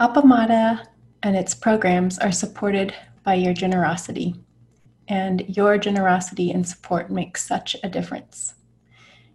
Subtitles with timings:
[0.00, 0.86] Appamada
[1.22, 2.94] and its programs are supported
[3.24, 4.34] by your generosity,
[5.06, 8.54] and your generosity and support makes such a difference.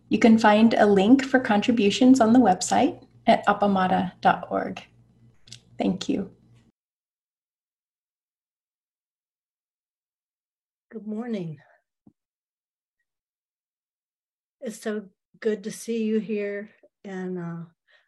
[0.10, 4.82] You can find a link for contributions on the website at appamada.org.
[5.78, 6.32] Thank you.
[10.90, 11.60] Good morning.
[14.62, 15.06] It's so
[15.40, 16.72] good to see you here.
[17.04, 17.66] And uh,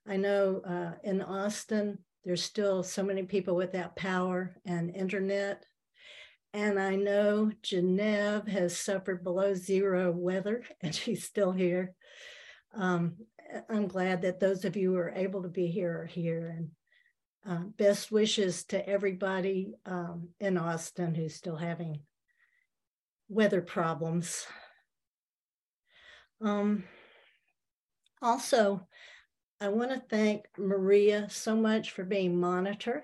[0.08, 5.66] I know uh, in Austin, there's still so many people without power and internet.
[6.54, 11.93] And I know Geneve has suffered below zero weather and she's still here.
[12.76, 13.16] Um,
[13.70, 16.56] I'm glad that those of you who are able to be here are here.
[16.56, 16.70] And
[17.48, 22.01] uh, best wishes to everybody um, in Austin who's still having
[23.29, 24.46] weather problems.
[26.42, 26.84] Um,
[28.21, 28.88] also,
[29.62, 33.04] I want to thank Maria so much for being monitor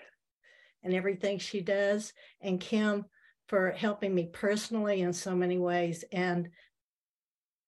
[0.84, 3.06] and everything she does, and Kim
[3.48, 6.50] for helping me personally in so many ways and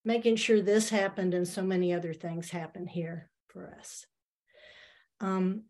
[0.04, 4.06] making sure this happened and so many other things happen here for us.
[5.20, 5.64] Um,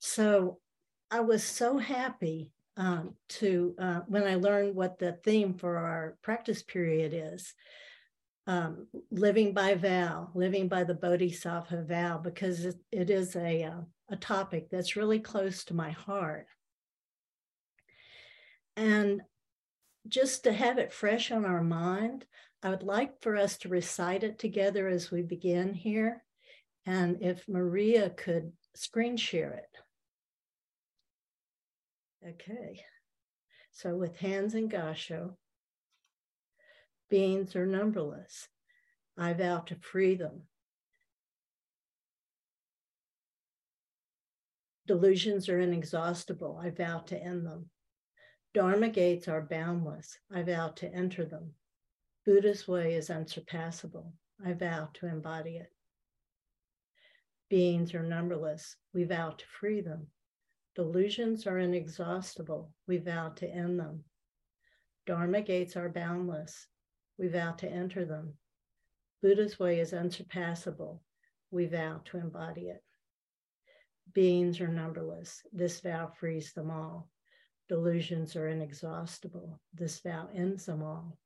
[0.00, 0.58] so
[1.10, 6.16] I was so happy um, to uh, when I learned what the theme for our
[6.22, 7.54] practice period is.
[8.50, 13.82] Um, living by vow, living by the Bodhisattva vow, because it, it is a, uh,
[14.08, 16.48] a topic that's really close to my heart.
[18.76, 19.22] And
[20.08, 22.26] just to have it fresh on our mind,
[22.60, 26.24] I would like for us to recite it together as we begin here.
[26.84, 29.76] And if Maria could screen share it.
[32.30, 32.82] Okay.
[33.70, 35.36] So with hands in Gassho,
[37.10, 38.48] beings are numberless.
[39.18, 40.42] I vow to free them.
[44.86, 46.58] Delusions are inexhaustible.
[46.62, 47.66] I vow to end them.
[48.54, 50.18] Dharma gates are boundless.
[50.32, 51.52] I vow to enter them.
[52.24, 54.12] Buddha's way is unsurpassable.
[54.44, 55.72] I vow to embody it.
[57.48, 58.76] Beings are numberless.
[58.94, 60.06] We vow to free them.
[60.74, 62.72] Delusions are inexhaustible.
[62.86, 64.04] We vow to end them.
[65.06, 66.66] Dharma gates are boundless.
[67.20, 68.38] We vow to enter them.
[69.20, 71.02] Buddha's way is unsurpassable.
[71.50, 72.82] We vow to embody it.
[74.14, 75.42] Beings are numberless.
[75.52, 77.10] This vow frees them all.
[77.68, 79.60] Delusions are inexhaustible.
[79.74, 81.18] This vow ends them all.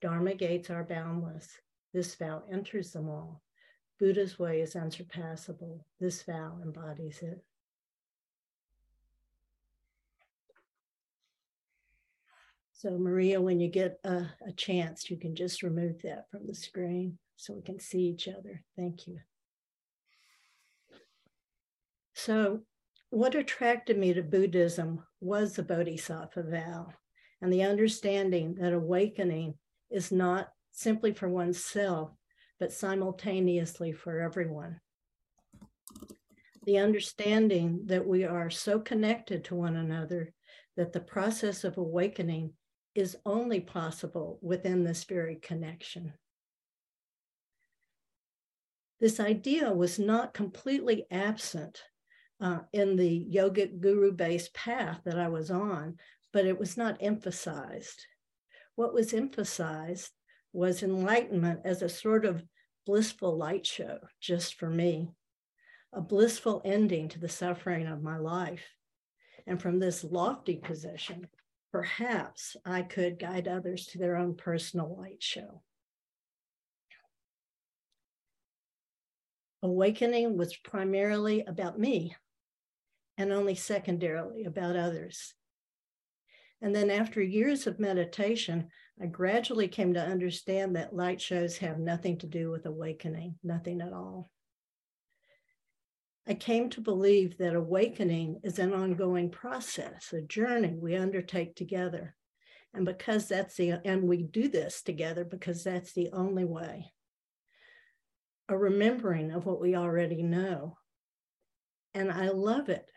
[0.00, 1.48] Dharma gates are boundless.
[1.94, 3.40] This vow enters them all.
[4.00, 5.86] Buddha's way is unsurpassable.
[6.00, 7.44] This vow embodies it.
[12.78, 16.54] So Maria, when you get a, a, chance, you can just remove that from the
[16.54, 18.62] screen so we can see each other.
[18.76, 19.18] Thank you.
[22.12, 22.60] So
[23.08, 26.88] what attracted me to Buddhism was the Bodhisattva vow
[27.40, 29.54] and the understanding that awakening
[29.90, 32.10] is not simply for oneself,
[32.60, 34.80] but simultaneously for everyone.
[36.66, 40.34] The understanding that we are so connected to one another
[40.76, 42.52] that the process of awakening
[42.98, 46.12] is only possible within this very connection.
[49.00, 51.82] This idea was not completely absent
[52.40, 55.96] uh, in the yogic guru based path that I was on,
[56.32, 58.06] but it was not emphasized.
[58.74, 60.10] What was emphasized
[60.52, 62.42] was enlightenment as a sort of
[62.86, 65.10] blissful light show just for me,
[65.92, 68.64] a blissful ending to the suffering of my life.
[69.46, 71.28] And from this lofty position,
[71.76, 75.60] perhaps I could guide others to their own personal light show.
[79.62, 82.16] Awakening was primarily about me
[83.18, 85.34] and only secondarily about others.
[86.62, 91.78] And then after years of meditation, I gradually came to understand that light shows have
[91.78, 94.30] nothing to do with awakening, nothing at all.
[96.28, 102.16] I came to believe that awakening is an ongoing process, a journey we undertake together.
[102.74, 106.92] And because that's the, and we do this together because that's the only way.
[108.48, 110.78] A remembering of what we already know.
[111.94, 112.90] And I love it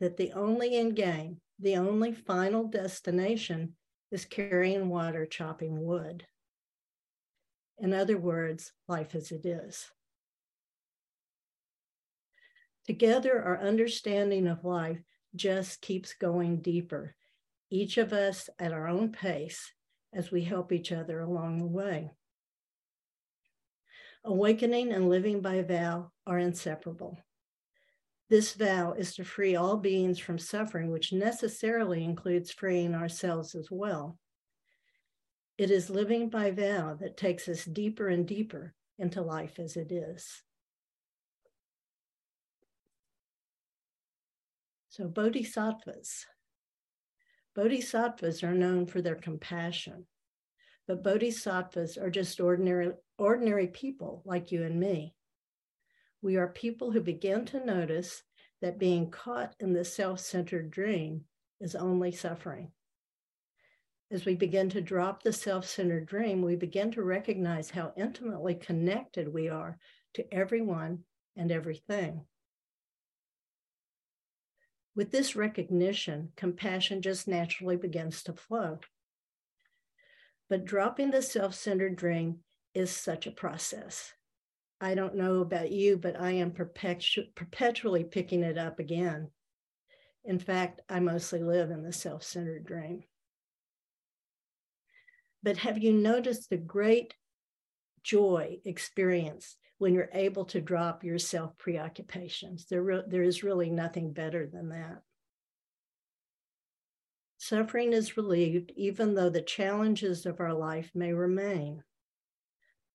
[0.00, 3.76] that the only end game, the only final destination
[4.10, 6.26] is carrying water, chopping wood.
[7.78, 9.90] In other words, life as it is.
[12.86, 15.00] Together, our understanding of life
[15.34, 17.16] just keeps going deeper,
[17.70, 19.72] each of us at our own pace
[20.12, 22.10] as we help each other along the way.
[24.24, 27.18] Awakening and living by vow are inseparable.
[28.30, 33.68] This vow is to free all beings from suffering, which necessarily includes freeing ourselves as
[33.70, 34.18] well.
[35.58, 39.92] It is living by vow that takes us deeper and deeper into life as it
[39.92, 40.42] is.
[44.96, 46.24] So, bodhisattvas.
[47.56, 50.06] Bodhisattvas are known for their compassion,
[50.86, 55.16] but bodhisattvas are just ordinary, ordinary people like you and me.
[56.22, 58.22] We are people who begin to notice
[58.62, 61.24] that being caught in the self centered dream
[61.60, 62.70] is only suffering.
[64.12, 68.54] As we begin to drop the self centered dream, we begin to recognize how intimately
[68.54, 69.76] connected we are
[70.12, 71.02] to everyone
[71.36, 72.24] and everything.
[74.96, 78.78] With this recognition, compassion just naturally begins to flow.
[80.48, 82.40] But dropping the self centered dream
[82.74, 84.12] is such a process.
[84.80, 89.30] I don't know about you, but I am perpetu- perpetually picking it up again.
[90.24, 93.02] In fact, I mostly live in the self centered dream.
[95.42, 97.14] But have you noticed the great
[98.02, 102.64] joy experience when you're able to drop your self preoccupations.
[102.64, 105.02] There, re- there is really nothing better than that.
[107.36, 111.84] Suffering is relieved even though the challenges of our life may remain.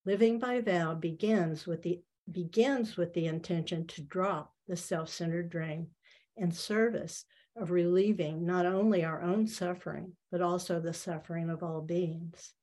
[0.04, 2.02] Living by vow begins with the
[2.32, 5.90] begins with the intention to drop the self-centered dream
[6.38, 7.24] in service
[7.56, 12.56] of relieving not only our own suffering, but also the suffering of all beings.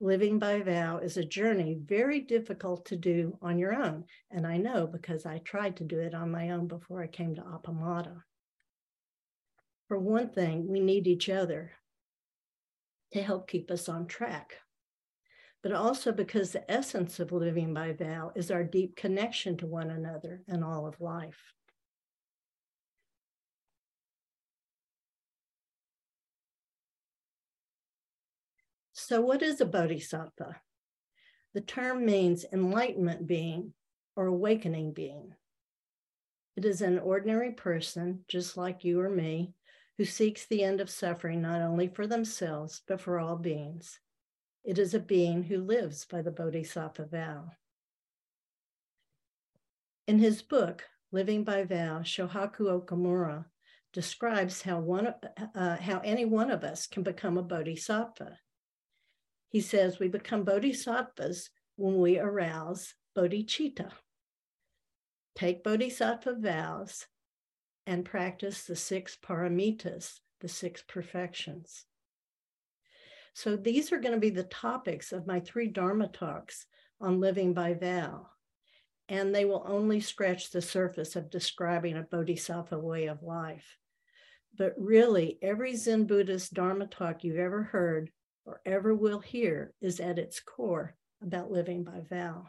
[0.00, 4.04] Living by vow is a journey very difficult to do on your own.
[4.30, 7.34] And I know because I tried to do it on my own before I came
[7.36, 8.22] to Appamada.
[9.88, 11.72] For one thing, we need each other
[13.12, 14.56] to help keep us on track.
[15.62, 19.90] But also because the essence of living by vow is our deep connection to one
[19.90, 21.54] another and all of life.
[29.08, 30.60] So, what is a bodhisattva?
[31.54, 33.72] The term means enlightenment being
[34.16, 35.32] or awakening being.
[36.56, 39.54] It is an ordinary person, just like you or me,
[39.96, 44.00] who seeks the end of suffering not only for themselves, but for all beings.
[44.64, 47.52] It is a being who lives by the Bodhisattva vow.
[50.08, 50.82] In his book,
[51.12, 53.44] Living by Vow, Shohaku Okumura
[53.92, 55.14] describes how, one,
[55.54, 58.36] uh, how any one of us can become a bodhisattva.
[59.48, 63.90] He says we become bodhisattvas when we arouse bodhicitta.
[65.34, 67.06] Take bodhisattva vows
[67.86, 71.84] and practice the six paramitas, the six perfections.
[73.34, 76.66] So these are going to be the topics of my three Dharma talks
[77.00, 78.28] on living by vow.
[79.08, 83.76] And they will only scratch the surface of describing a bodhisattva way of life.
[84.56, 88.10] But really, every Zen Buddhist Dharma talk you've ever heard
[88.46, 92.46] or ever will hear is at its core about living by vow.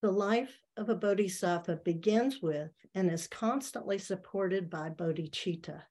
[0.00, 5.82] The life of a bodhisattva begins with and is constantly supported by bodhicitta.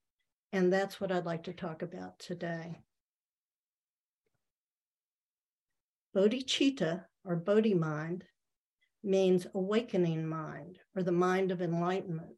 [0.51, 2.83] And that's what I'd like to talk about today.
[6.15, 8.25] Bodhicitta, or bodhi mind,
[9.03, 12.35] means awakening mind or the mind of enlightenment.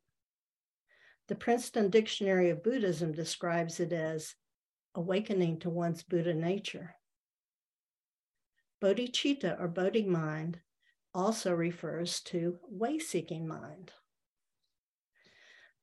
[1.27, 4.35] The Princeton Dictionary of Buddhism describes it as
[4.93, 6.95] awakening to one's Buddha nature.
[8.81, 10.59] Bodhicitta or Bodhi mind
[11.13, 13.91] also refers to way seeking mind.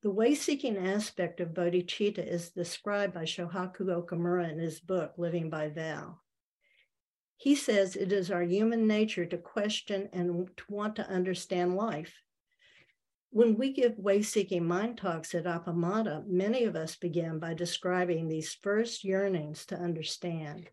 [0.03, 5.49] The way seeking aspect of bodhicitta is described by Shohaku Okumura in his book, Living
[5.49, 6.19] by Vow.
[7.43, 12.21] He says it is our human nature to question and to want to understand life.
[13.31, 18.29] When we give way seeking mind talks at Appamada, many of us begin by describing
[18.29, 20.69] these first yearnings to understand.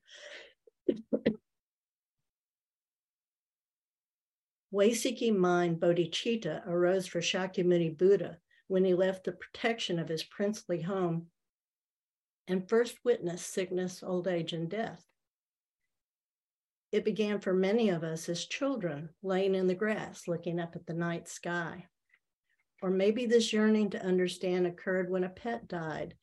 [4.70, 10.22] way seeking mind bodhicitta arose for Shakyamuni Buddha when he left the protection of his
[10.22, 11.26] princely home
[12.46, 15.04] and first witnessed sickness, old age, and death.
[16.92, 20.86] It began for many of us as children, laying in the grass, looking up at
[20.86, 21.86] the night sky.
[22.82, 26.14] Or maybe this yearning to understand occurred when a pet died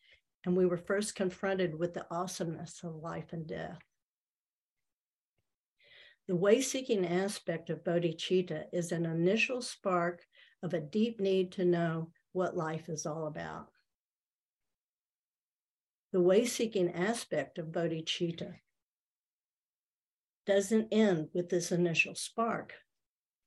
[0.45, 3.79] and we were first confronted with the awesomeness of life and death.
[6.27, 10.25] The way seeking aspect of bodhicitta is an initial spark
[10.63, 13.67] of a deep need to know what life is all about.
[16.11, 18.55] The way seeking aspect of bodhicitta
[20.47, 22.73] doesn't end with this initial spark.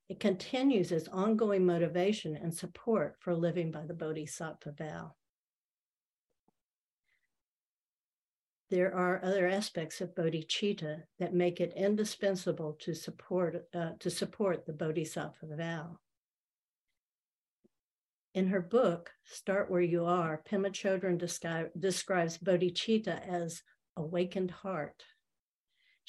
[0.08, 5.14] It continues as ongoing motivation and support for living by the bodhisattva vow.
[8.70, 14.66] There are other aspects of bodhicitta that make it indispensable to support, uh, to support
[14.66, 15.98] the bodhisattva vow.
[18.34, 23.62] In her book, Start Where You Are, Pema Chodron descri- describes bodhicitta as
[23.96, 25.02] awakened heart.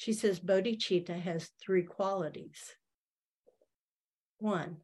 [0.01, 2.75] She says bodhicitta has three qualities.
[4.39, 4.77] One,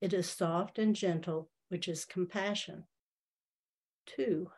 [0.00, 2.82] it is soft and gentle, which is compassion.
[4.04, 4.50] Two,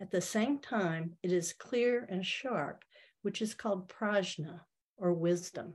[0.00, 2.82] at the same time, it is clear and sharp,
[3.22, 4.62] which is called prajna
[4.96, 5.74] or wisdom.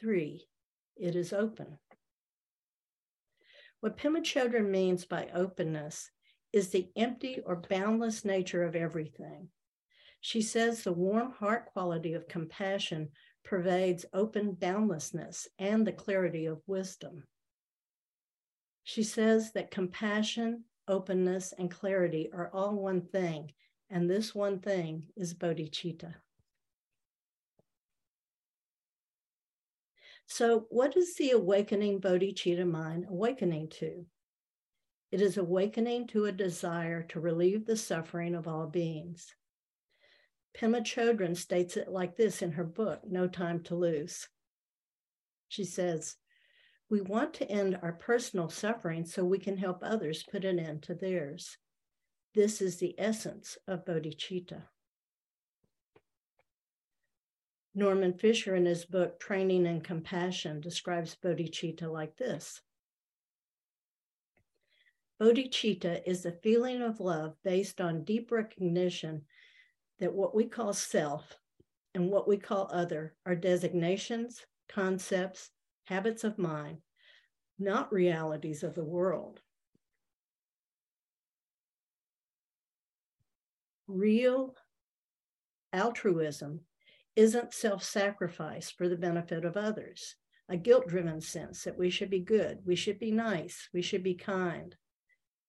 [0.00, 0.48] Three,
[0.96, 1.78] it is open.
[3.80, 6.10] What Pema Chodron means by openness
[6.50, 9.50] is the empty or boundless nature of everything.
[10.20, 13.10] She says the warm heart quality of compassion
[13.44, 17.24] pervades open boundlessness and the clarity of wisdom.
[18.82, 23.52] She says that compassion, openness, and clarity are all one thing,
[23.90, 26.14] and this one thing is bodhicitta.
[30.26, 34.04] So, what is the awakening bodhicitta mind awakening to?
[35.10, 39.34] It is awakening to a desire to relieve the suffering of all beings.
[40.56, 44.28] Pema Chodron states it like this in her book, No Time to Lose.
[45.48, 46.16] She says,
[46.90, 50.82] We want to end our personal suffering so we can help others put an end
[50.84, 51.56] to theirs.
[52.34, 54.62] This is the essence of bodhicitta.
[57.74, 62.60] Norman Fischer, in his book Training in Compassion, describes bodhicitta like this
[65.20, 69.22] Bodhicitta is a feeling of love based on deep recognition
[69.98, 71.38] that what we call self
[71.94, 75.50] and what we call other are designations, concepts,
[75.84, 76.78] habits of mind,
[77.58, 79.40] not realities of the world.
[83.86, 84.54] Real
[85.72, 86.60] altruism
[87.16, 90.14] isn't self sacrifice for the benefit of others,
[90.48, 94.02] a guilt driven sense that we should be good, we should be nice, we should
[94.02, 94.76] be kind.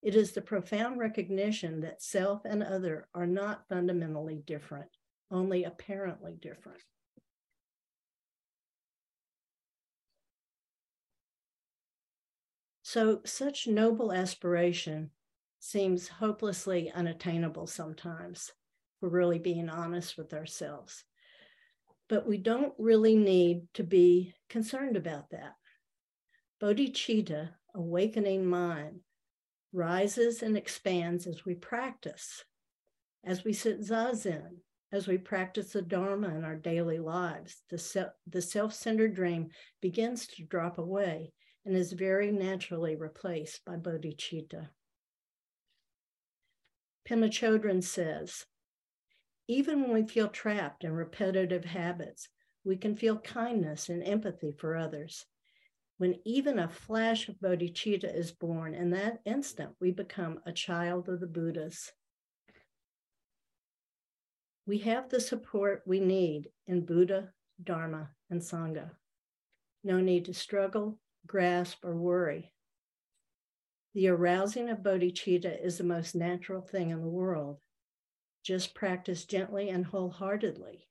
[0.02, 4.90] It is the profound recognition that self and other are not fundamentally different,
[5.30, 6.82] only apparently different.
[12.82, 15.12] So, such noble aspiration
[15.60, 18.52] seems hopelessly unattainable sometimes.
[19.02, 21.04] We're really being honest with ourselves
[22.10, 25.54] but we don't really need to be concerned about that.
[26.62, 29.00] Bodhicitta, awakening mind,
[29.72, 32.44] rises and expands as we practice,
[33.24, 34.58] as we sit zazen,
[34.92, 37.62] as we practice the Dharma in our daily lives.
[37.70, 39.50] The, se- the self centered dream
[39.82, 41.34] begins to drop away
[41.66, 44.70] and is very naturally replaced by bodhicitta.
[47.08, 48.46] Pema Chodron says,
[49.48, 52.30] even when we feel trapped in repetitive habits,
[52.64, 55.26] we can feel kindness and empathy for others.
[56.00, 61.10] When even a flash of bodhicitta is born, in that instant, we become a child
[61.10, 61.92] of the Buddhas.
[64.66, 68.92] We have the support we need in Buddha, Dharma, and Sangha.
[69.84, 72.54] No need to struggle, grasp, or worry.
[73.94, 77.58] The arousing of bodhicitta is the most natural thing in the world.
[78.42, 80.88] Just practice gently and wholeheartedly.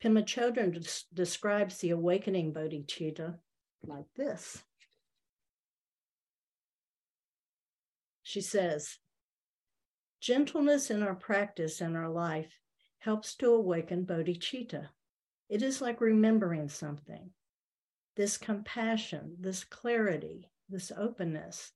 [0.00, 3.40] Pema Chodron des- describes the awakening bodhicitta
[3.86, 4.62] like this.
[8.22, 8.98] She says,
[10.20, 12.60] Gentleness in our practice and our life
[12.98, 14.88] helps to awaken bodhicitta.
[15.48, 17.30] It is like remembering something.
[18.16, 21.72] This compassion, this clarity, this openness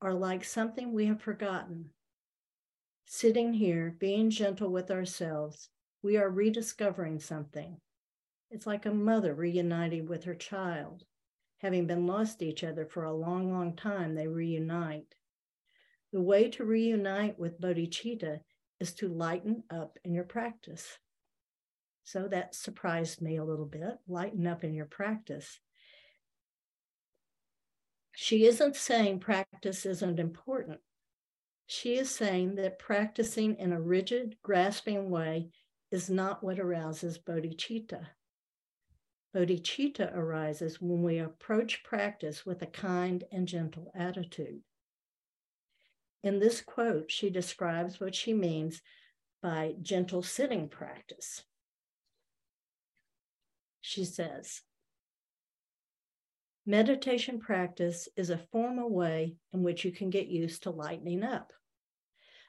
[0.00, 1.90] are like something we have forgotten
[3.06, 5.68] Sitting here, being gentle with ourselves,
[6.02, 7.80] we are rediscovering something.
[8.50, 11.04] It's like a mother reuniting with her child.
[11.58, 15.14] Having been lost to each other for a long, long time, they reunite.
[16.12, 18.40] The way to reunite with bodhicitta
[18.80, 20.98] is to lighten up in your practice.
[22.04, 23.98] So that surprised me a little bit.
[24.06, 25.58] Lighten up in your practice.
[28.14, 30.80] She isn't saying practice isn't important.
[31.66, 35.48] She is saying that practicing in a rigid, grasping way
[35.90, 38.06] is not what arouses bodhicitta.
[39.34, 44.60] Bodhicitta arises when we approach practice with a kind and gentle attitude.
[46.22, 48.80] In this quote, she describes what she means
[49.42, 51.42] by gentle sitting practice.
[53.80, 54.62] She says,
[56.64, 61.52] Meditation practice is a formal way in which you can get used to lightening up.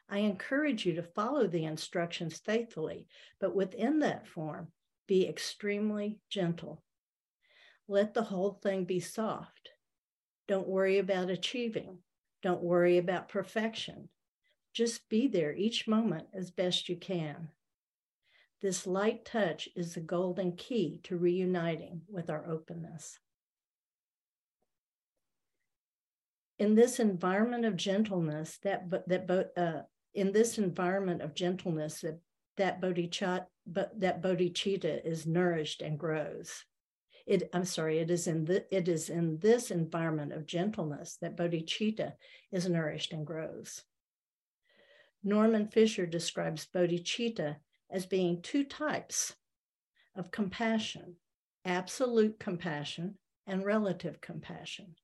[0.08, 3.08] I encourage you to follow the instructions faithfully,
[3.42, 4.72] but within that form,
[5.07, 6.83] be extremely gentle.
[7.88, 9.69] Let the whole thing be soft.
[10.47, 12.00] Don't worry about achieving.
[12.41, 14.09] Don't worry about perfection.
[14.74, 17.50] Just be there each moment as best you can.
[18.62, 23.19] This light touch is the golden key to reuniting with our openness.
[26.59, 29.81] in this environment of gentleness, that that uh,
[30.13, 32.19] in this environment of gentleness, that
[32.57, 36.63] that bodhicitta, that bodhicitta is nourished and grows.
[37.25, 41.35] It, I'm sorry, it is in the, it is in this environment of gentleness that
[41.35, 42.13] bodhicitta
[42.51, 43.83] is nourished and grows.
[45.24, 47.57] Norman Fischer describes bodhicitta
[47.89, 49.35] as being two types
[50.15, 51.15] of compassion
[51.65, 54.95] absolute compassion and relative compassion.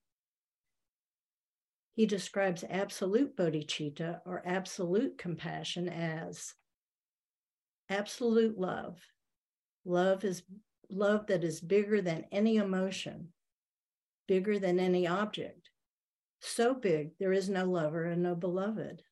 [1.94, 6.54] He describes absolute bodhicitta or absolute compassion as
[7.92, 8.98] absolute love.
[9.86, 10.44] Love is
[10.90, 13.30] love that is bigger than any emotion,
[14.28, 15.70] bigger than any object.
[16.40, 19.04] So big, there is no lover and no beloved.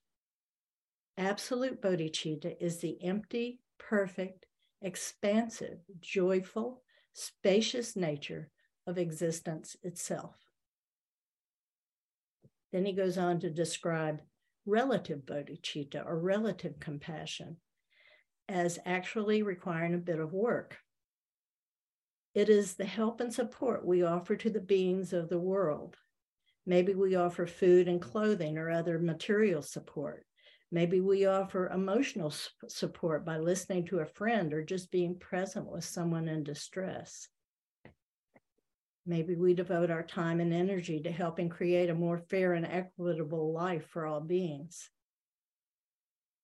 [1.18, 4.46] Absolute bodhicitta is the empty, perfect,
[4.82, 6.82] expansive, joyful,
[7.14, 8.50] spacious nature
[8.88, 10.36] of existence itself.
[12.72, 14.22] Then he goes on to describe
[14.66, 17.58] relative bodhicitta or relative compassion
[18.50, 20.77] as actually requiring a bit of work.
[22.34, 25.98] It is the help and support we offer to the beings of the world.
[26.65, 30.25] Maybe we offer food and clothing or other material support.
[30.72, 32.32] Maybe we offer emotional
[32.68, 37.28] support by listening to a friend or just being present with someone in distress.
[39.06, 43.52] Maybe we devote our time and energy to helping create a more fair and equitable
[43.52, 44.91] life for all beings.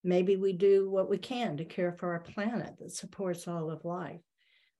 [0.06, 3.86] Maybe we do what we can to care for our planet that supports all of
[3.86, 4.22] life.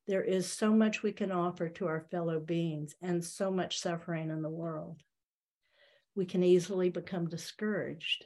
[0.06, 4.30] There is so much we can offer to our fellow beings and so much suffering
[4.30, 5.02] in the world.
[6.14, 8.24] We can easily become discouraged.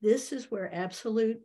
[0.00, 1.38] This is where absolute,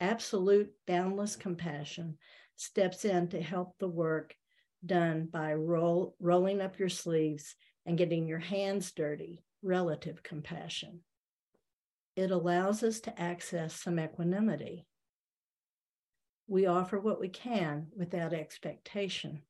[0.00, 2.18] absolute boundless compassion
[2.56, 4.34] steps in to help the work
[4.84, 7.54] done by roll, rolling up your sleeves
[7.86, 11.00] and getting your hands dirty, relative compassion.
[12.14, 14.86] It allows us to access some equanimity.
[16.46, 19.42] We offer what we can without expectation.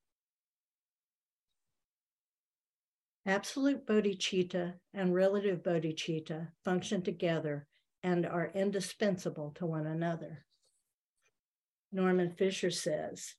[3.25, 7.67] Absolute bodhicitta and relative bodhicitta function together
[8.01, 10.45] and are indispensable to one another.
[11.91, 13.35] Norman Fischer says,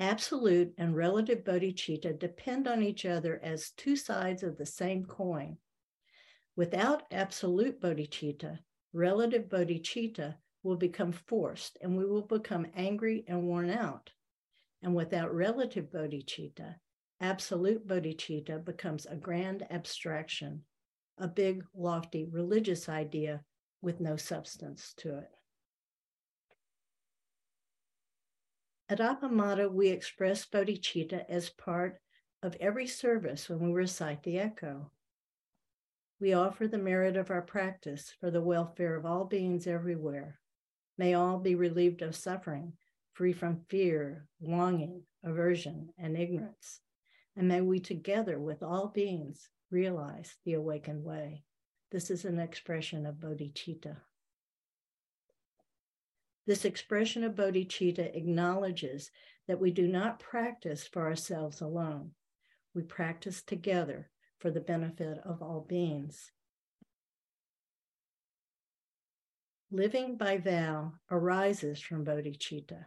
[0.00, 5.58] Absolute and relative bodhicitta depend on each other as two sides of the same coin.
[6.56, 8.60] Without absolute bodhicitta,
[8.94, 14.10] relative bodhicitta will become forced and we will become angry and worn out.
[14.82, 16.76] And without relative bodhicitta,
[17.20, 20.64] absolute bodhicitta becomes a grand abstraction,
[21.18, 23.44] a big, lofty religious idea
[23.82, 25.30] with no substance to it.
[28.90, 32.00] At Appamada, we express bodhicitta as part
[32.42, 34.90] of every service when we recite the eko.
[36.18, 40.40] We offer the merit of our practice for the welfare of all beings everywhere.
[40.98, 42.72] May all be relieved of suffering,
[43.12, 46.80] free from fear, longing, aversion, and ignorance.
[47.36, 51.44] And may we together with all beings realize the awakened way.
[51.92, 53.98] This is an expression of bodhicitta.
[56.50, 59.12] This expression of bodhicitta acknowledges
[59.46, 62.10] that we do not practice for ourselves alone.
[62.74, 64.10] We practice together
[64.40, 66.32] for the benefit of all beings.
[69.70, 72.86] Living by vow arises from bodhicitta.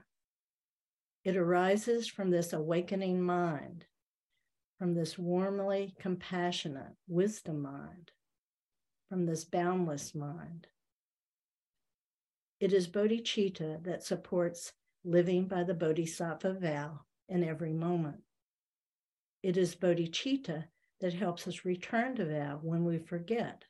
[1.23, 3.85] It arises from this awakening mind,
[4.77, 8.11] from this warmly compassionate wisdom mind,
[9.07, 10.67] from this boundless mind.
[12.63, 14.71] It is bodhicitta that supports
[15.03, 18.23] living by the bodhisattva vow in every moment.
[19.41, 20.67] It is bodhicitta
[21.01, 23.65] that helps us return to vow when we forget.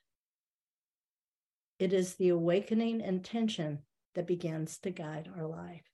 [1.80, 3.80] It is the awakening intention
[4.14, 5.90] that begins to guide our life.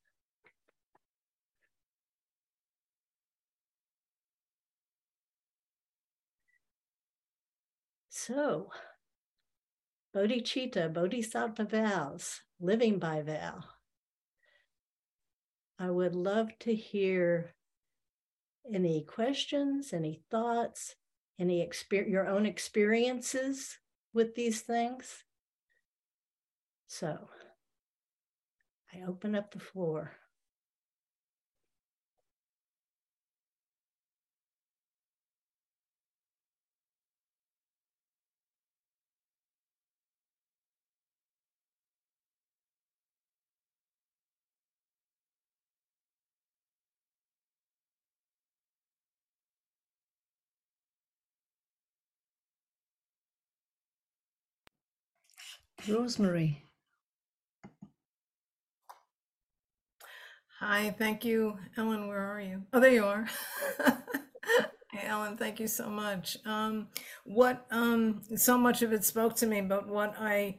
[8.11, 8.69] So,
[10.15, 13.61] bodhicitta, bodhisattva vows, living by vow.
[15.79, 17.55] I would love to hear
[18.73, 20.97] any questions, any thoughts,
[21.39, 23.79] any experience, your own experiences
[24.13, 25.25] with these things.
[26.87, 27.29] So
[28.93, 30.13] I open up the floor.
[55.89, 56.65] Rosemary.
[60.61, 61.57] Hi, thank you.
[61.77, 62.63] Ellen, where are you?
[62.73, 63.27] Oh, there you are.
[64.93, 66.37] hey, Ellen, thank you so much.
[66.45, 66.89] Um,
[67.25, 70.59] what um, so much of it spoke to me, but what I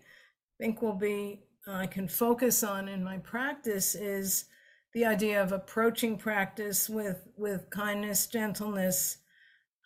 [0.60, 4.46] think will be I can focus on in my practice is
[4.94, 9.18] the idea of approaching practice with with kindness, gentleness,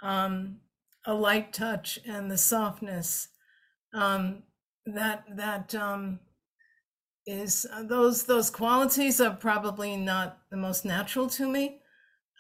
[0.02, 0.58] um,
[1.06, 3.28] a light touch, and the softness.
[3.94, 4.44] Um,
[4.86, 6.20] that that um,
[7.26, 11.80] is uh, those those qualities are probably not the most natural to me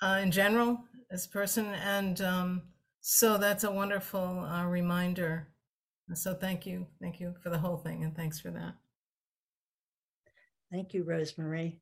[0.01, 2.61] uh, in general as a person, and um,
[3.01, 5.47] so that's a wonderful uh, reminder.
[6.13, 8.75] So thank you, thank you for the whole thing, and thanks for that.
[10.71, 11.79] Thank you, Rosemary.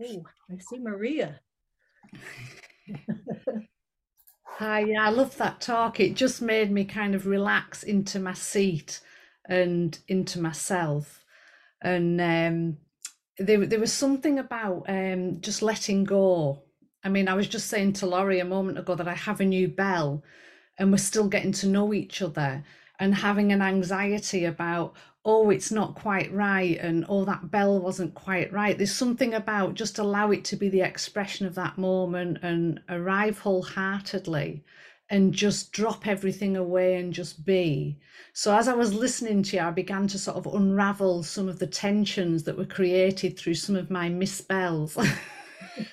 [0.00, 1.40] Oh, I see Maria.
[4.62, 5.98] Yeah, I love that talk.
[6.00, 9.00] It just made me kind of relax into my seat
[9.48, 11.24] and into myself.
[11.82, 12.78] And um,
[13.38, 16.62] there, there was something about um, just letting go.
[17.04, 19.44] I mean, I was just saying to Laurie a moment ago that I have a
[19.44, 20.22] new bell
[20.78, 22.64] and we're still getting to know each other
[23.00, 28.14] and having an anxiety about, oh, it's not quite right and oh, that bell wasn't
[28.14, 28.76] quite right.
[28.76, 33.38] There's something about just allow it to be the expression of that moment and arrive
[33.38, 34.64] wholeheartedly
[35.10, 37.98] and just drop everything away and just be.
[38.32, 41.58] So as I was listening to you, I began to sort of unravel some of
[41.58, 44.96] the tensions that were created through some of my misspells.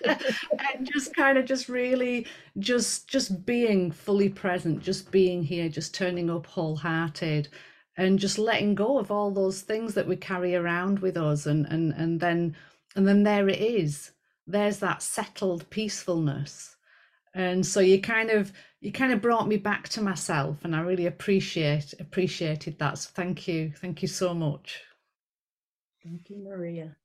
[0.06, 2.26] and just kind of just really
[2.58, 7.48] just just being fully present just being here just turning up wholehearted
[8.00, 11.66] and just letting go of all those things that we carry around with us and
[11.68, 12.56] and and then
[12.96, 14.12] and then there it is
[14.48, 16.78] there's that settled peacefulness
[17.36, 20.80] and so you kind of you kind of brought me back to myself and i
[20.80, 24.82] really appreciate appreciated that so thank you thank you so much
[26.04, 26.96] thank you maria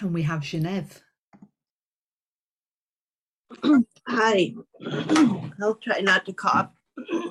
[0.00, 1.00] and we have Genevieve.
[4.08, 4.54] Hi.
[5.62, 6.70] I'll try not to cough.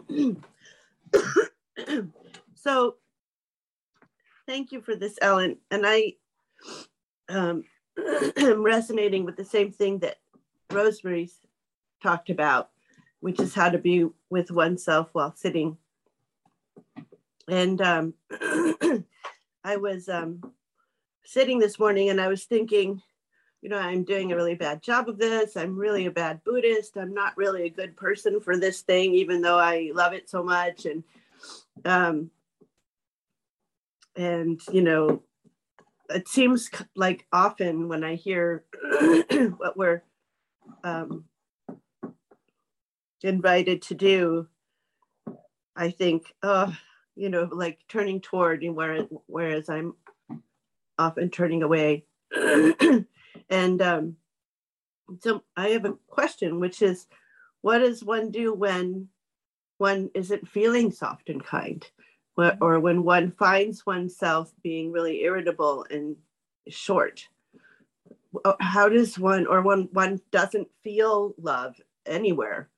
[2.55, 2.95] so
[4.47, 5.57] thank you for this, Ellen.
[5.71, 6.13] And I
[7.29, 7.63] um,
[8.37, 10.17] am resonating with the same thing that
[10.71, 11.37] Rosemary's
[12.01, 12.69] talked about,
[13.19, 15.77] which is how to be with oneself while sitting.
[17.47, 18.13] And um,
[19.63, 20.53] I was um,
[21.25, 23.01] sitting this morning and I was thinking,
[23.63, 25.55] you know, I'm doing a really bad job of this.
[25.55, 26.97] I'm really a bad Buddhist.
[26.97, 30.43] I'm not really a good person for this thing, even though I love it so
[30.43, 30.85] much.
[30.85, 31.01] And,
[31.85, 32.29] um,
[34.17, 35.23] and you know,
[36.09, 38.65] it seems like often when I hear
[39.55, 40.03] what we're
[40.83, 41.23] um,
[43.21, 44.47] invited to do,
[45.73, 46.75] I think, oh,
[47.15, 49.93] you know, like turning toward, whereas, whereas I'm
[50.99, 52.03] often turning away.
[53.53, 54.17] and um,
[55.19, 57.05] so I have a question, which is
[57.61, 59.09] what does one do when
[59.77, 61.87] one isn't feeling soft and kind?
[62.35, 66.15] Or when one finds oneself being really irritable and
[66.67, 67.27] short?
[68.59, 71.75] How does one, or when one doesn't feel love
[72.07, 72.69] anywhere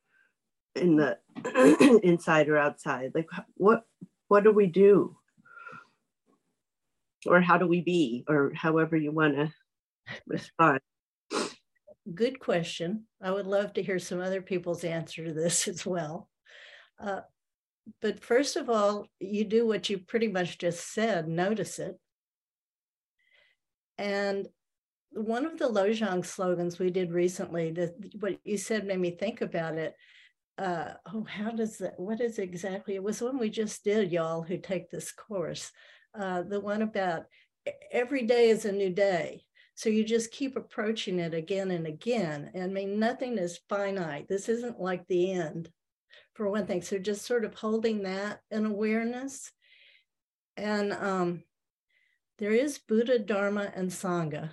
[0.75, 1.17] in the
[2.03, 3.13] inside or outside?
[3.15, 3.85] Like what
[4.27, 5.15] what do we do?
[7.27, 9.51] or how do we be or however you want to
[12.13, 16.29] good question i would love to hear some other people's answer to this as well
[16.99, 17.21] uh,
[18.01, 21.95] but first of all you do what you pretty much just said notice it
[23.97, 24.47] and
[25.11, 29.41] one of the lojong slogans we did recently that what you said made me think
[29.41, 29.95] about it
[30.57, 32.95] uh, oh, how does that, what is exactly?
[32.95, 35.71] It was the one we just did, y'all who take this course.
[36.17, 37.25] Uh, the one about
[37.91, 39.44] every day is a new day.
[39.75, 42.49] So you just keep approaching it again and again.
[42.53, 44.27] And I mean, nothing is finite.
[44.27, 45.69] This isn't like the end,
[46.33, 46.81] for one thing.
[46.81, 49.51] So just sort of holding that in awareness.
[50.57, 51.43] And um,
[52.37, 54.51] there is Buddha, Dharma, and Sangha.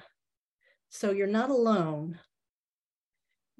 [0.89, 2.19] So you're not alone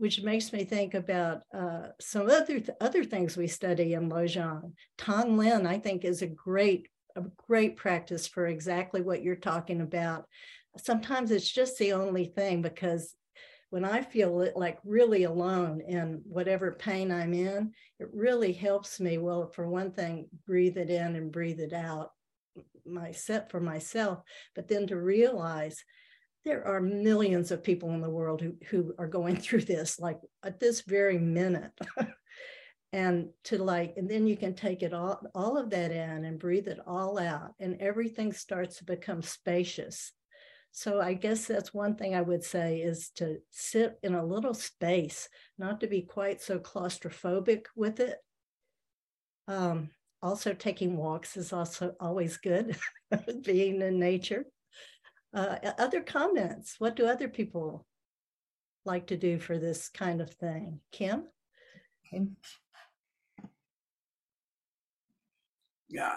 [0.03, 4.73] which makes me think about uh, some other th- other things we study in Lojong.
[4.99, 10.27] Tonglen, I think, is a great a great practice for exactly what you're talking about.
[10.77, 13.15] Sometimes it's just the only thing because
[13.71, 19.17] when I feel like really alone in whatever pain I'm in, it really helps me.
[19.17, 22.11] Well, for one thing, breathe it in and breathe it out,
[22.85, 24.21] myself for myself,
[24.55, 25.83] but then to realize
[26.45, 30.21] there are millions of people in the world who, who are going through this like
[30.43, 31.73] at this very minute
[32.93, 36.39] and to like and then you can take it all all of that in and
[36.39, 40.13] breathe it all out and everything starts to become spacious
[40.73, 44.55] so i guess that's one thing i would say is to sit in a little
[44.55, 48.19] space not to be quite so claustrophobic with it
[49.49, 49.91] um,
[50.23, 52.77] also taking walks is also always good
[53.43, 54.47] being in nature
[55.35, 56.77] uh, other comments?
[56.79, 57.87] What do other people
[58.85, 60.81] like to do for this kind of thing?
[60.91, 61.25] Kim?
[62.11, 62.37] Kim?
[65.89, 66.17] Yeah,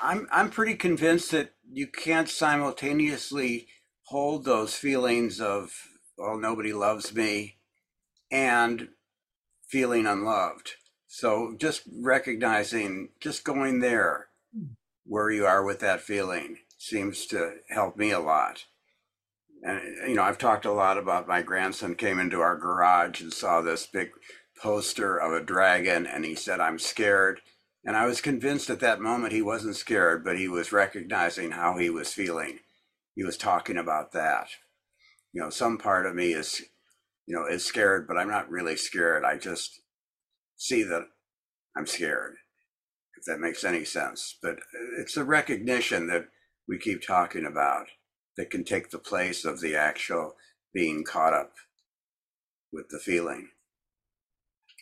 [0.00, 3.68] I'm I'm pretty convinced that you can't simultaneously
[4.04, 5.72] hold those feelings of
[6.16, 7.56] well nobody loves me
[8.30, 8.88] and
[9.66, 10.74] feeling unloved.
[11.06, 14.28] So just recognizing, just going there
[15.04, 18.64] where you are with that feeling seems to help me a lot.
[19.62, 23.32] And, you know, I've talked a lot about my grandson came into our garage and
[23.32, 24.10] saw this big
[24.60, 27.40] poster of a dragon and he said, I'm scared.
[27.86, 31.78] And I was convinced at that moment he wasn't scared, but he was recognizing how
[31.78, 32.58] he was feeling.
[33.14, 34.48] He was talking about that.
[35.32, 36.62] You know, some part of me is,
[37.26, 39.24] you know, is scared, but I'm not really scared.
[39.24, 39.80] I just
[40.56, 41.06] see that
[41.76, 42.34] I'm scared,
[43.16, 44.36] if that makes any sense.
[44.42, 44.56] But
[44.98, 46.26] it's a recognition that
[46.66, 47.86] we keep talking about
[48.36, 50.34] that can take the place of the actual
[50.74, 51.52] being caught up
[52.72, 53.50] with the feeling.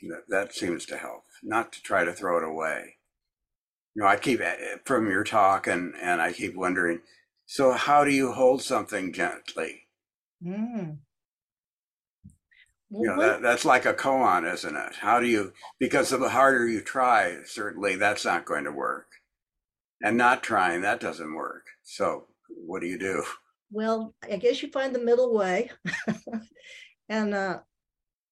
[0.09, 2.97] That, that seems to help, not to try to throw it away.
[3.95, 7.01] You know, I keep eh, from your talk and, and I keep wondering
[7.47, 9.83] so, how do you hold something gently?
[10.45, 10.99] Mm.
[12.91, 14.95] you know, that, that's like a koan, isn't it?
[14.97, 19.07] How do you, because the harder you try, certainly that's not going to work.
[20.03, 21.67] And not trying, that doesn't work.
[21.83, 23.25] So what do you do?
[23.71, 25.71] Well, I guess you find the middle way.
[27.09, 27.61] and uh,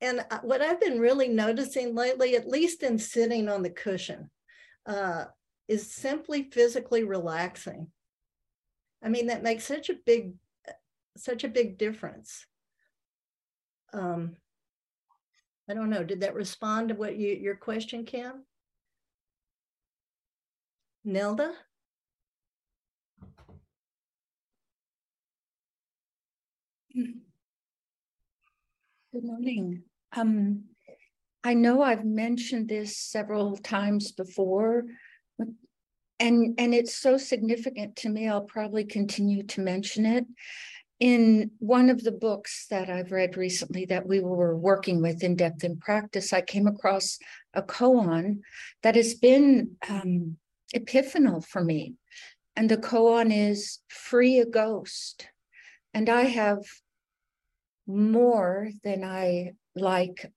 [0.03, 4.31] and uh, what I've been really noticing lately, at least in sitting on the cushion,
[4.85, 5.27] uh,
[5.69, 7.87] is simply physically relaxing.
[9.03, 10.35] I mean, that makes such a big,
[11.17, 12.45] such a big difference.
[13.93, 14.35] Um,
[15.71, 16.03] I don't know.
[16.03, 18.45] Did that respond to what you your question, Kim?
[21.05, 21.55] Nelda?
[26.93, 27.15] Good
[29.25, 29.85] morning.
[30.15, 30.65] Um,
[31.45, 34.85] I know I've mentioned this several times before,
[36.21, 40.25] and, and it's so significant to me, I'll probably continue to mention it.
[41.01, 45.35] In one of the books that I've read recently that we were working with in
[45.35, 47.19] depth in practice, I came across
[47.55, 48.43] a koan
[48.85, 50.37] that has been um,
[50.73, 51.95] epiphanal for me.
[52.55, 55.27] And the koan is free a ghost.
[55.93, 56.61] And I have
[57.89, 60.31] more than I like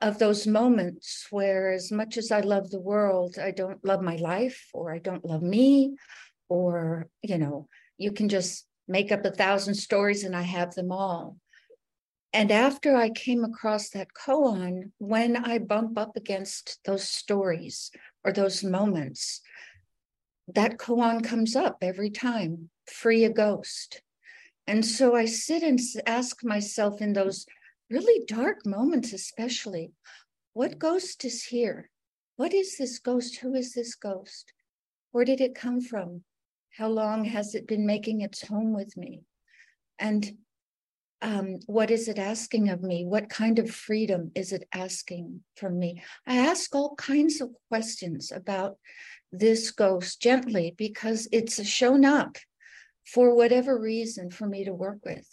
[0.00, 4.16] of those moments where, as much as I love the world, I don't love my
[4.16, 5.96] life or I don't love me,
[6.48, 10.92] or, you know, you can just make up a thousand stories and I have them
[10.92, 11.38] all.
[12.32, 17.90] And after I came across that koan, when I bump up against those stories
[18.24, 19.40] or those moments,
[20.54, 24.02] that koan comes up every time free a ghost
[24.66, 27.46] and so I sit and ask myself in those
[27.90, 29.92] really dark moments, especially,
[30.52, 31.90] what ghost is here?
[32.36, 33.36] What is this ghost?
[33.36, 34.52] Who is this ghost?
[35.12, 36.22] Where did it come from?
[36.76, 39.22] How long has it been making its home with me?
[39.98, 40.36] And
[41.22, 43.06] um, what is it asking of me?
[43.06, 46.02] What kind of freedom is it asking from me?
[46.26, 48.76] I ask all kinds of questions about
[49.32, 52.36] this ghost gently because it's shown up
[53.06, 55.26] for whatever reason for me to work with.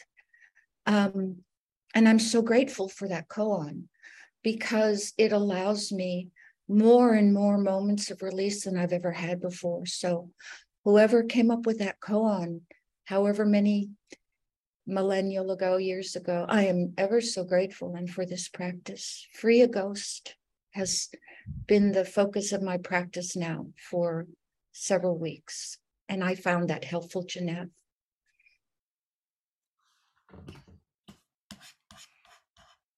[0.86, 1.38] Um,
[1.94, 3.84] and I'm so grateful for that koan.
[4.44, 6.28] because it allows me
[6.68, 9.86] more and more moments of release than I've ever had before.
[9.86, 10.32] So,
[10.84, 12.62] whoever came up with that koan,
[13.06, 13.92] however many
[14.86, 19.28] millennial ago, years ago, I am ever so grateful and for this practice.
[19.34, 20.36] Free a ghost
[20.72, 21.10] has
[21.68, 24.28] been the focus of my practice now for
[24.74, 25.78] several weeks.
[26.10, 27.70] And I found that helpful, Jeanette.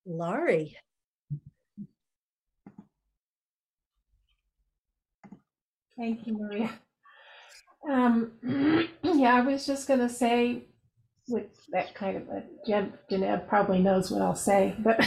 [0.06, 0.78] Laurie.
[5.98, 6.70] Thank you, Maria.
[7.89, 8.32] Um,
[9.04, 10.63] yeah, I was just going to say,
[11.28, 12.44] with that kind of a
[13.10, 15.00] Jeanette probably knows what I'll say, but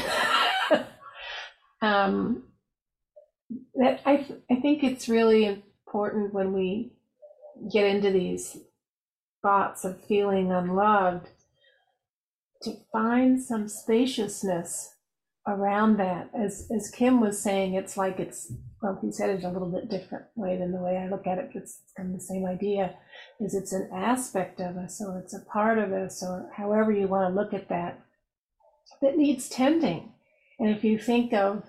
[1.83, 2.45] um,
[3.75, 6.93] that I I think it's really important when we
[7.73, 8.59] get into these
[9.43, 11.29] thoughts of feeling unloved
[12.62, 14.94] to find some spaciousness
[15.47, 16.31] around that.
[16.38, 19.90] As as Kim was saying, it's like it's well, he said it a little bit
[19.90, 22.47] different way than the way I look at it, but it's kind of the same
[22.47, 22.94] idea.
[23.40, 27.09] Is it's an aspect of us, or it's a part of us, or however you
[27.09, 28.01] want to look at that,
[29.01, 30.12] that needs tending.
[30.59, 31.64] And if you think of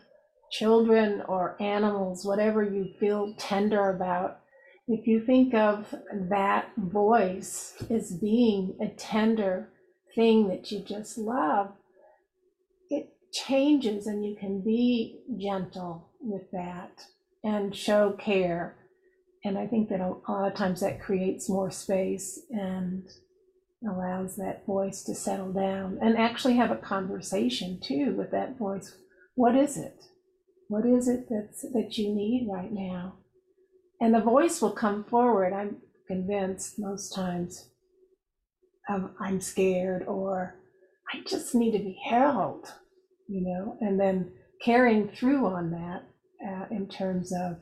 [0.51, 4.39] children or animals, whatever you feel tender about,
[4.87, 5.93] if you think of
[6.29, 9.69] that voice as being a tender
[10.15, 11.71] thing that you just love,
[12.89, 17.05] it changes and you can be gentle with that
[17.43, 18.75] and show care.
[19.43, 23.03] And I think that a lot of times that creates more space and
[23.87, 28.95] allows that voice to settle down and actually have a conversation too with that voice.
[29.35, 30.03] What is it?
[30.67, 33.13] What is it that's, that you need right now?
[34.01, 37.69] And the voice will come forward, I'm convinced most times.
[38.89, 40.55] Um, I'm scared, or
[41.13, 42.73] I just need to be held,
[43.27, 44.31] you know, and then
[44.63, 46.03] carrying through on that
[46.45, 47.57] uh, in terms of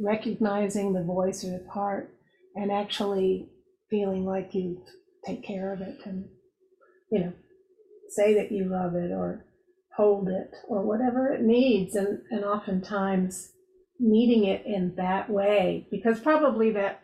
[0.00, 2.14] recognizing the voice or the part
[2.54, 3.48] and actually
[3.90, 4.82] feeling like you
[5.26, 6.26] take care of it and,
[7.10, 7.32] you know,
[8.08, 9.44] say that you love it or
[9.96, 11.94] hold it or whatever it needs.
[11.94, 13.52] And, and oftentimes
[13.98, 17.00] needing it in that way because probably that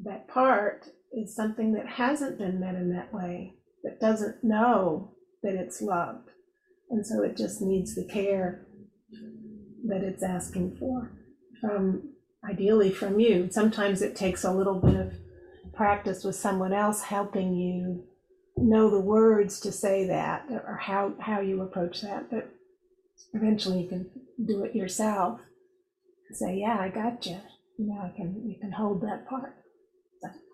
[0.00, 5.54] that part is something that hasn't been met in that way that doesn't know that
[5.54, 6.30] it's loved
[6.90, 8.66] and so it just needs the care
[9.86, 11.10] that it's asking for
[11.60, 12.10] from
[12.48, 15.12] ideally from you sometimes it takes a little bit of
[15.74, 18.04] practice with someone else helping you
[18.56, 22.50] know the words to say that or how, how you approach that, but
[23.32, 24.10] eventually you can
[24.44, 25.40] do it yourself.
[26.32, 27.38] Say, yeah, I got you.
[27.78, 29.56] You know, I can you can hold that part.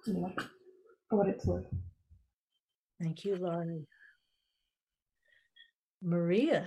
[0.04, 1.66] For what it's worth.
[3.00, 3.86] Thank you, Laurie.
[6.02, 6.66] Maria.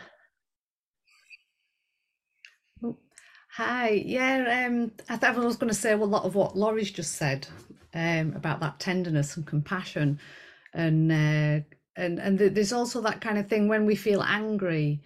[3.55, 6.89] Hi, yeah, um, I thought I was going to say a lot of what Laurie's
[6.91, 7.47] just said
[7.93, 10.19] um, about that tenderness and compassion
[10.73, 11.59] and uh,
[11.95, 15.01] and and there's also that kind of thing when we feel angry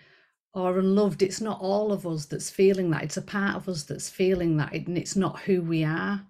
[0.54, 3.84] or unloved it's not all of us that's feeling that it's a part of us
[3.84, 6.26] that's feeling that and it's not who we are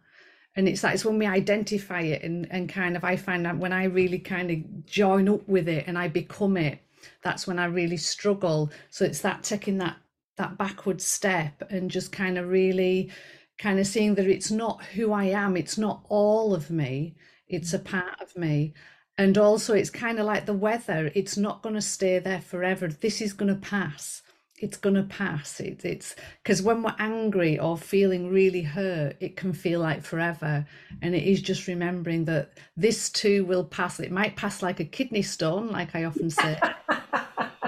[0.58, 3.58] and it's like it's when we identify it and, and kind of i find that
[3.58, 6.80] when i really kind of join up with it and i become it
[7.22, 8.72] that's when i really struggle.
[8.90, 9.98] So it's that taking that
[10.38, 13.12] that backward step and just kind of really
[13.58, 17.16] kind of seeing that it's not who i am it's not all of me
[17.48, 17.86] it's a mm.
[17.86, 18.74] part of me.
[19.18, 22.88] And also it's kind of like the weather it's not going to stay there forever.
[22.88, 24.22] This is going to pass
[24.60, 25.60] it's going to pass.
[25.60, 30.66] It, it's because when we're angry or feeling really hurt it can feel like forever.
[31.02, 34.00] And it is just remembering that this too will pass.
[34.00, 36.60] It might pass like a kidney stone like i often say.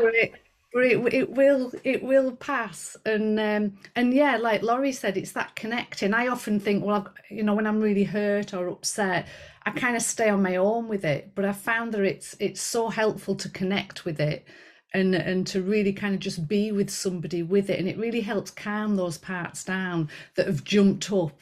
[0.02, 0.34] But, it,
[0.74, 2.96] but it, it will it will pass.
[3.06, 7.08] And um and yeah like laurie said it's that connecting i often think well I've,
[7.30, 9.28] you know when i'm really hurt or upset
[9.66, 12.62] I kind of stay on my own with it, but I found that it's it's
[12.62, 14.48] so helpful to connect with it
[14.94, 17.80] and and to really kind of just be with somebody with it.
[17.80, 21.40] And it really helps calm those parts down that have jumped up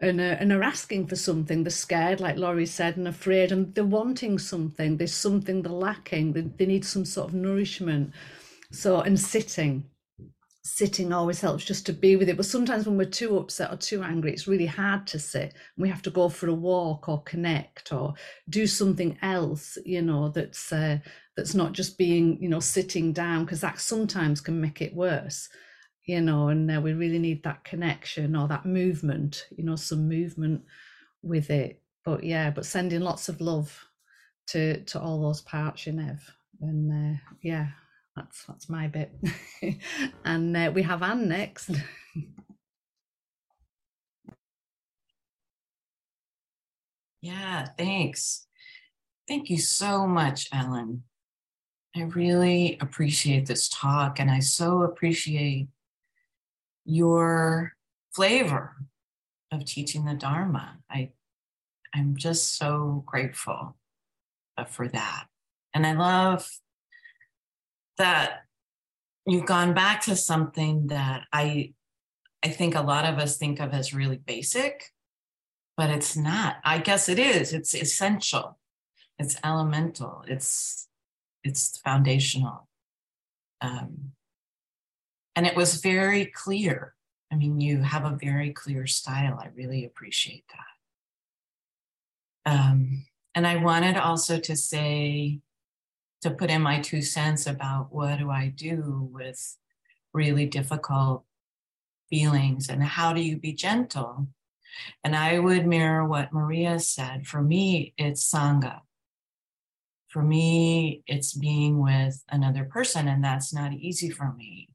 [0.00, 1.62] and, uh, and are asking for something.
[1.62, 4.96] They're scared like laurie said and afraid and they're wanting something.
[4.96, 6.32] There's something they're lacking.
[6.32, 8.12] They, they need some sort of nourishment.
[8.72, 9.84] So and sitting.
[10.64, 12.36] Sitting always helps just to be with it.
[12.36, 15.54] But sometimes when we're too upset or too angry, it's really hard to sit.
[15.78, 18.12] We have to go for a walk or connect or
[18.50, 20.98] do something else, you know, that's uh,
[21.38, 25.48] that's not just being, you know, sitting down because that sometimes can make it worse,
[26.06, 26.50] you know.
[26.50, 30.64] And uh, we really need that connection or that movement, you know, some movement
[31.22, 31.82] with it.
[32.04, 33.86] But yeah, but sending lots of love
[34.48, 36.16] to to all those parts, you know,
[36.62, 37.68] and uh, yeah,
[38.16, 39.12] That's that's my bit.
[40.26, 41.70] and uh, we have Anne next.
[47.22, 48.46] Yeah, thanks.
[49.28, 51.04] Thank you so much, Ellen.
[51.98, 55.66] I really appreciate this talk and I so appreciate
[56.84, 57.72] your
[58.14, 58.76] flavor
[59.50, 60.78] of teaching the Dharma.
[60.88, 61.10] I
[61.92, 63.76] I'm just so grateful
[64.56, 65.26] uh, for that.
[65.74, 66.48] And I love
[67.96, 68.42] that
[69.26, 71.72] you've gone back to something that I
[72.44, 74.92] I think a lot of us think of as really basic,
[75.76, 76.58] but it's not.
[76.64, 77.52] I guess it is.
[77.52, 78.56] It's essential.
[79.18, 80.22] It's elemental.
[80.28, 80.88] It's
[81.44, 82.68] it's foundational.
[83.60, 84.12] Um,
[85.36, 86.94] and it was very clear.
[87.30, 89.38] I mean, you have a very clear style.
[89.40, 90.44] I really appreciate
[92.44, 92.52] that.
[92.52, 95.40] Um, and I wanted also to say,
[96.22, 99.56] to put in my two cents about what do I do with
[100.12, 101.24] really difficult
[102.10, 104.26] feelings and how do you be gentle?
[105.04, 107.26] And I would mirror what Maria said.
[107.26, 108.80] For me, it's Sangha.
[110.08, 114.70] For me, it's being with another person, and that's not easy for me.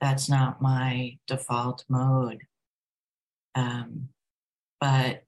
[0.00, 2.42] That's not my default mode.
[3.54, 4.08] Um,
[4.80, 5.22] but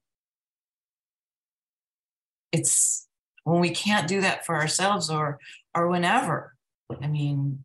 [2.52, 3.06] it's
[3.44, 5.38] when we can't do that for ourselves or
[5.74, 6.54] or whenever.
[7.00, 7.64] I mean,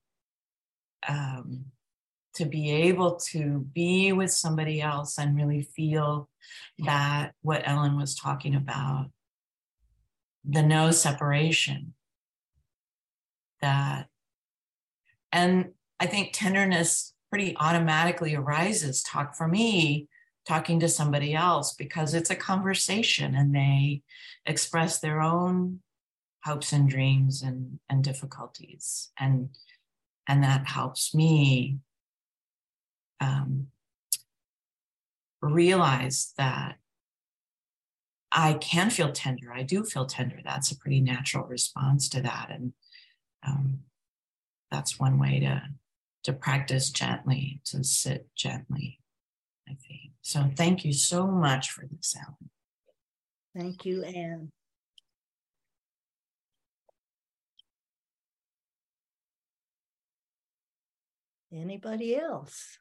[1.08, 1.66] um,
[2.36, 6.30] to be able to be with somebody else and really feel
[6.80, 9.10] that what Ellen was talking about
[10.48, 11.94] the no separation
[13.62, 14.08] that
[15.32, 19.02] and I think tenderness pretty automatically arises.
[19.02, 20.08] Talk for me
[20.48, 24.04] talking to somebody else because it's a conversation and they
[24.46, 25.80] express their own
[26.44, 29.12] hopes and dreams and, and difficulties.
[29.18, 29.50] And
[30.28, 31.80] and that helps me
[33.20, 33.68] um,
[35.42, 36.76] realize that
[38.36, 39.54] I can feel tender.
[39.54, 40.40] I do feel tender.
[40.44, 42.74] That's a pretty natural response to that, and
[43.46, 43.82] um,
[44.72, 45.62] that's one way to
[46.24, 49.00] to practice gently, to sit gently.
[49.70, 50.50] I think so.
[50.56, 52.50] Thank you so much for this, Ellen.
[53.56, 54.50] Thank you, Anne.
[61.52, 62.80] Anybody else?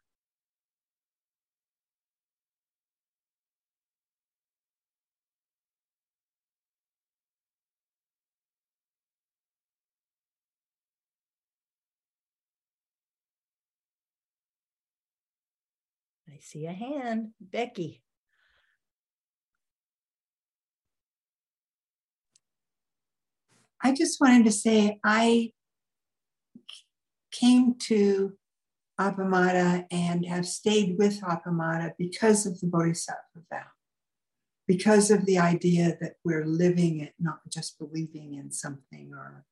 [16.43, 17.31] See a hand.
[17.41, 18.03] Becky.
[23.83, 25.53] I just wanted to say I
[27.33, 28.35] came to
[29.01, 33.65] Appamada and have stayed with Appamada because of the Bodhisattva vow,
[34.69, 39.45] because of the idea that we're living it, not just believing in something or,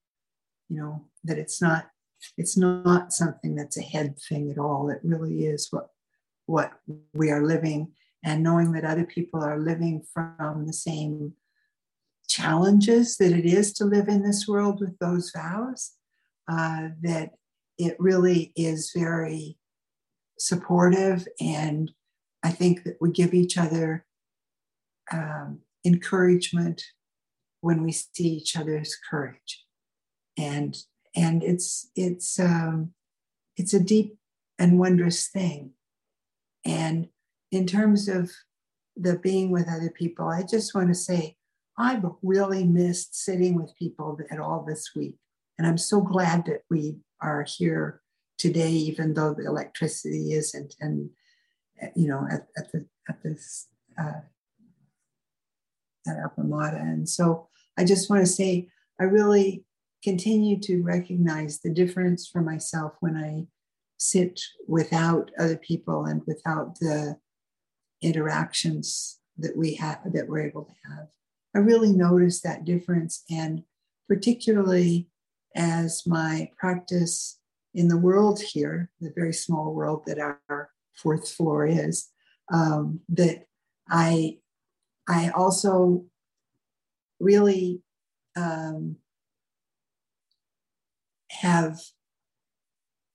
[0.69, 1.87] you know, that it's not
[2.37, 4.91] it's not something that's a head thing at all.
[4.91, 5.89] It really is what
[6.51, 6.73] what
[7.15, 7.93] we are living
[8.25, 11.33] and knowing that other people are living from the same
[12.29, 15.93] challenges that it is to live in this world with those vows,
[16.51, 17.31] uh, that
[17.79, 19.57] it really is very
[20.39, 21.27] supportive.
[21.41, 21.93] And
[22.43, 24.05] I think that we give each other
[25.13, 26.83] um, encouragement
[27.61, 29.65] when we see each other's courage.
[30.37, 30.77] And
[31.17, 32.93] and it's it's um,
[33.57, 34.17] it's a deep
[34.59, 35.73] and wondrous thing.
[36.65, 37.09] And
[37.51, 38.31] in terms of
[38.97, 41.37] the being with other people, I just want to say
[41.79, 45.17] I've really missed sitting with people at all this week.
[45.59, 48.01] And I'm so glad that we are here
[48.39, 51.11] today, even though the electricity isn't, and
[51.95, 54.21] you know, at, at the at this uh,
[56.07, 56.81] at Appamada.
[56.81, 57.49] And so
[57.79, 58.69] I just want to say
[59.01, 59.65] I really
[60.03, 63.47] continue to recognize the difference for myself when I
[64.01, 67.17] sit without other people and without the
[68.03, 71.09] interactions that we have that we're able to have.
[71.55, 73.63] I really noticed that difference, and
[74.09, 75.09] particularly
[75.55, 77.39] as my practice
[77.75, 82.09] in the world here, the very small world that our fourth floor is,
[82.53, 83.45] um, that
[83.89, 84.39] I
[85.09, 86.05] I also
[87.19, 87.83] really
[88.35, 88.97] um,
[91.31, 91.81] have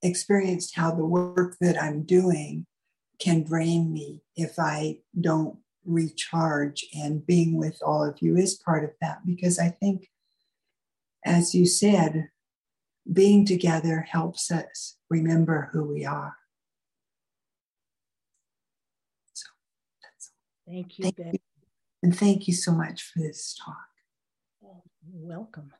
[0.06, 2.66] experienced how the work that I'm doing
[3.20, 6.86] can drain me if I don't recharge.
[6.94, 10.10] And being with all of you is part of that because I think,
[11.26, 12.30] as you said,
[13.12, 16.36] being together helps us remember who we are.
[19.34, 19.48] So
[20.02, 20.74] that's all.
[20.74, 21.40] Thank you, thank you.
[22.04, 23.76] And thank you so much for this talk.
[25.12, 25.72] Welcome.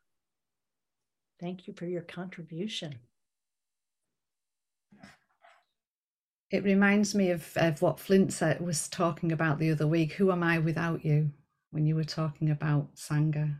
[1.40, 2.96] Thank you for your contribution.
[6.52, 10.14] It reminds me of, of what Flint said, was talking about the other week.
[10.14, 11.32] Who am I without you?
[11.72, 13.58] When you were talking about Sangha.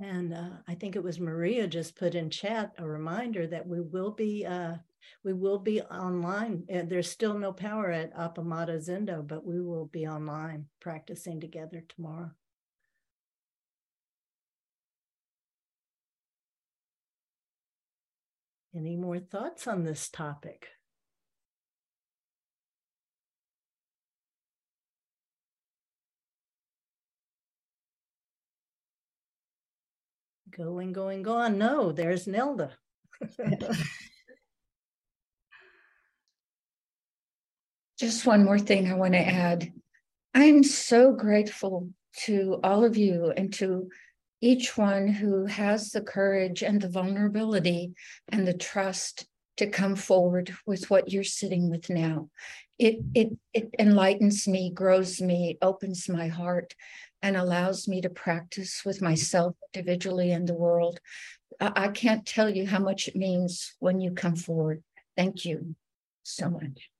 [0.00, 3.80] And uh, I think it was Maria just put in chat a reminder that we
[3.80, 4.74] will be uh,
[5.24, 6.64] we will be online.
[6.68, 12.30] There's still no power at Appamada Zendo, but we will be online practicing together tomorrow.
[18.74, 20.66] Any more thoughts on this topic?
[30.50, 31.58] Going, going, gone.
[31.58, 32.72] No, there's Nelda.
[37.98, 39.72] Just one more thing I want to add.
[40.34, 41.90] I'm so grateful
[42.24, 43.88] to all of you and to
[44.42, 47.92] each one who has the courage and the vulnerability
[48.28, 49.26] and the trust
[49.56, 52.28] to come forward with what you're sitting with now.
[52.78, 56.74] It, it, it enlightens me, grows me, opens my heart
[57.22, 60.98] and allows me to practice with myself individually and the world.
[61.60, 64.82] I, I can't tell you how much it means when you come forward.
[65.16, 65.76] Thank you
[66.24, 66.90] so much.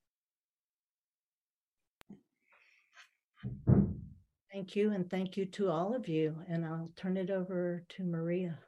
[4.52, 6.44] Thank you, and thank you to all of you.
[6.46, 8.58] And I'll turn it over to Maria.